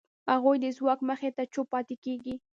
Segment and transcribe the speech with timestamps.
[0.31, 2.35] هغوی د ځواک مخې ته چوپ پاتې کېږي.